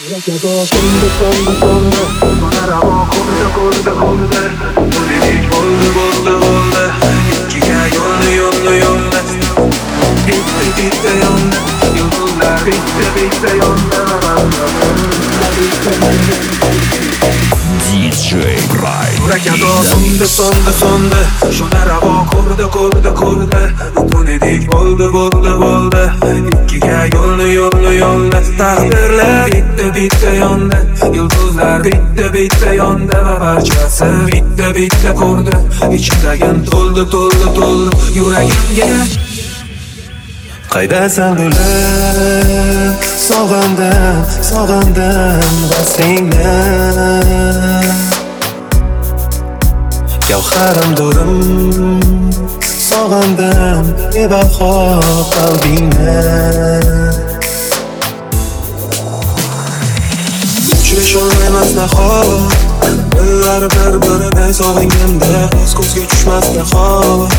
So'ndi 0.00 0.32
so'ndi 0.40 1.08
so'ndi 1.60 2.02
Sonaramo 2.40 3.00
qurdi 3.12 3.46
qurdi 3.56 3.92
qurdi 4.00 4.40
Bulidik 4.92 5.42
bo'ldi 5.50 5.88
bo'ldi 5.96 6.32
bo'ldi 6.44 6.84
Ikkiga 7.34 7.82
yo'lni 7.96 8.30
yo'lni 8.38 8.72
yo'lni 8.84 9.20
Bitta 10.26 10.64
bitta 10.78 11.12
yo'lni 11.20 11.58
Yulduzlar 11.98 12.58
bitta 12.70 13.04
bitta 13.18 13.50
yo'lni 13.60 14.00
DJ 17.78 18.34
Bright. 18.72 19.20
Ragazzo 19.28 19.82
sonde 19.84 20.26
sonde 20.26 20.72
sonde 20.80 21.20
Suoneravo 21.52 22.26
korde 22.30 22.62
korde 22.70 23.14
korde 23.14 23.72
Bu 24.12 24.24
ne 24.24 24.40
değil 24.40 24.68
oldu 24.68 25.18
oldu 25.18 25.54
oldu 25.54 26.12
İkiye 26.64 27.10
yollu 27.14 27.52
yollu 27.52 27.92
yollu 27.94 28.30
Tahterler 28.58 29.46
bitti 29.46 29.94
bitti 29.94 30.36
yondu 30.40 30.76
Yıldızlar 31.14 31.84
bitti 31.84 32.32
bitti 32.34 32.76
yondu 32.76 33.12
Ve 33.12 33.38
parçası 33.38 34.06
bitti 34.26 34.74
bitti 34.76 35.14
kurdu. 35.14 35.50
İçimdagin 35.92 36.66
doldu 36.66 37.12
doldu 37.12 37.56
doldu 37.56 37.96
Yüreğimge 38.14 39.06
Qaydasan 40.70 41.36
ular 41.36 42.94
sog'andim 43.28 44.24
sog'andim 44.50 45.58
va 45.70 45.80
sendan 45.94 46.59
durim 50.96 52.00
Sog'indim 52.88 53.84
bebaho 54.14 55.00
qalbingni 55.34 56.20
Uchrasholmaymiz 60.80 61.70
nahot 61.76 62.52
Dillar 63.14 63.62
bir-biridan 63.74 64.52
sog'inganda 64.52 65.40
Ko'z 65.52 65.72
ko'zga 65.78 66.02
tushmas 66.10 66.46
nahot 66.56 67.32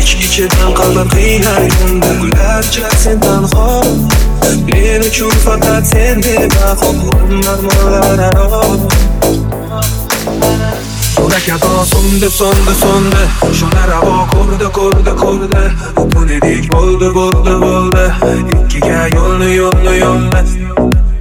Ich 0.00 0.14
ichidan 0.24 0.74
qalbim 0.74 1.08
qiynalganda. 1.14 2.10
Gullar 2.20 2.62
ichra 2.64 2.90
sen 3.02 3.20
tanho. 3.20 3.82
Men 4.66 5.00
uchun 5.08 5.30
faqat 5.44 5.84
sen 5.92 6.22
bebaho 6.22 6.90
Umar 7.30 8.18
aro 8.28 8.60
raccato 11.40 11.84
Sonde, 11.84 12.30
sonde, 12.30 12.74
sonde 12.80 13.16
Şonaravo 13.58 14.26
kurda 14.30 14.72
kurda 14.72 15.16
kurda 15.16 15.62
Bu 15.96 16.26
ne 16.26 16.42
dik 16.42 16.72
buldu 16.72 17.14
buldu 17.14 17.62
buldu 17.62 18.12
İkkiga 18.64 19.08
yolunu 19.08 19.50
yolunu 19.50 19.94
yolunu. 19.96 20.34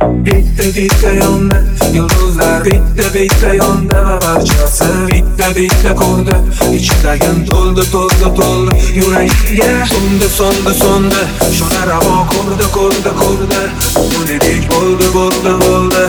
Bitti 0.02 0.75
bitti 0.75 1.08
yolunu. 1.22 1.53
Yıldızlar 1.94 2.66
bitti 2.66 3.14
bitti 3.14 3.56
yolunu. 3.56 3.90
Ve 3.90 4.20
parçası 4.20 5.08
bitti 5.08 5.56
bitti 5.56 5.95
kurdu 5.95 6.36
İçdagim 6.73 7.45
to'ldi 7.45 7.92
to'ldi 7.92 8.36
to'ldi 8.36 8.72
yuragiga 8.95 9.86
So'ndi 9.86 10.30
so'ndi 10.38 10.73
so'ndi 10.80 11.22
Shona 11.58 11.88
ravo 11.88 12.28
ko'rdi 12.31 12.72
ko'rdi 12.73 13.12
ko'rdi 13.20 13.62
Bu 13.95 14.25
nedek 14.25 14.72
bo'ldi 14.72 15.14
bo'ldi 15.14 15.52
bo'ldi 15.62 16.03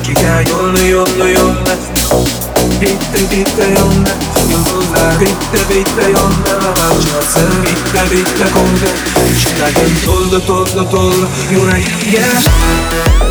Ikkiga 0.00 0.40
yo'lni 0.50 0.88
yo'lni 0.88 1.32
yo'lni 1.34 2.43
bitti 2.80 3.30
bitti 3.30 3.62
yandı 3.62 4.10
Yıldızlar 4.50 5.20
bitti 5.20 5.70
bitti 5.70 6.02
yandı 6.02 6.70
Acısı 6.90 7.40
bitti 7.62 8.16
bitti 8.16 8.52
kondu 8.52 8.90
Düşlerdim 9.28 9.96
tozlu 10.06 10.46
tozlu 10.46 10.90
tozlu 10.90 11.28
yürek 11.50 11.84
yeah. 12.12 13.23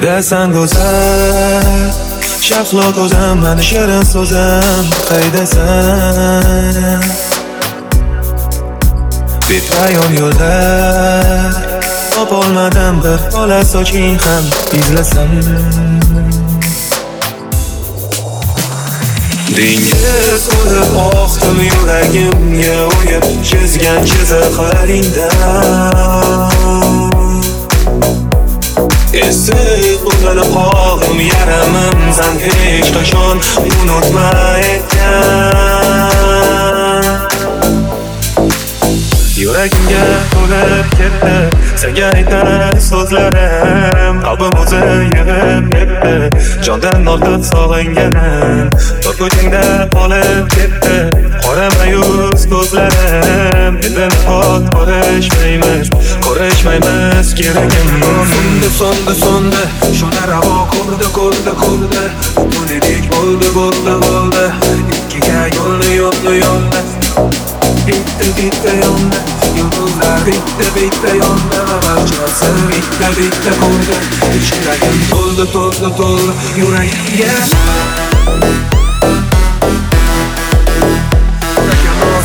Qaydasan 0.00 0.48
go'zal 0.56 1.92
Shahlo 2.40 2.88
ko'zim 2.96 3.36
mani 3.44 3.64
shirin 3.70 4.04
so'zim 4.12 4.84
Qaydasan 5.08 7.02
Bitmayon 9.48 10.12
yo'lda 10.20 10.54
Topolmadim 12.14 12.96
bir 13.04 13.20
ola 13.40 13.60
soching 13.72 14.16
ham 14.24 14.44
izlasam 14.78 15.32
Dengiz 19.56 20.44
bo'lib 20.54 20.90
oqdim 21.04 21.58
yuragimga 21.68 22.76
o'yib 22.88 23.24
Chizgan 23.48 24.00
chiziqlaringdan. 24.10 26.59
Esiz 29.30 30.00
o'zini 30.10 30.44
qog'im 30.54 31.18
yaramimdan 31.30 32.34
hech 32.44 32.88
qachon 32.94 33.36
unutmayotgan 33.82 35.30
Yuragimga 39.42 40.04
to'lib 40.32 40.86
ketdi 40.98 41.36
Senga 41.82 42.06
aytar 42.16 42.74
so'zlarim 42.88 44.14
Qalbim 44.26 44.54
o'zi 44.62 44.80
yig'ib 45.04 45.66
ketdi 45.76 46.14
Jondan 46.66 47.00
ortiq 47.14 47.42
sog'inganim 47.52 48.66
bir 49.04 49.14
ko'chingda 49.20 49.64
qolib 49.94 50.44
ketdi 50.56 50.96
Qora 51.44 51.68
mayus 51.78 52.42
ko'zlarim 52.52 53.72
Endi 53.86 54.04
nihot 54.12 54.64
ko'rishmaymiz 54.74 55.86
Ko'rishmaymiz 56.26 57.09
gereken 57.42 58.02
O 58.02 58.24
sundu 58.26 58.70
sundu 58.78 59.14
sundu 59.14 59.56
Şunlara 59.98 60.40
o 60.40 60.68
kurdu 60.68 61.12
kurdu 61.12 61.56
kurdu 61.60 62.00
Bu 62.36 62.68
dedik 62.68 63.12
buldu 63.12 63.54
buldu 63.54 64.02
buldu 64.02 64.52
İlk 64.92 65.14
hikaye 65.14 65.50
yollu 65.56 65.94
yollu 65.96 66.34
yollu 66.34 66.80
Bitti 67.86 68.36
bitti 68.36 68.70
yollu 68.82 69.16
Yıldızlar 69.56 70.26
bitti 70.26 70.76
bitti 70.76 71.16
yollu 71.16 71.80
Parçası 71.80 72.46
bitti 72.68 73.20
bitti 73.20 73.50
kurdu 73.60 73.96
Üç 74.36 74.52
yüreğim 74.52 75.10
doldu 75.10 75.48
doldu 75.54 75.98
doldu 75.98 76.34
Yüreğim 76.56 76.92
yes 77.18 77.50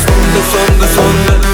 Sondu 0.06 0.42
sondu 0.52 0.88
sondu 0.94 1.45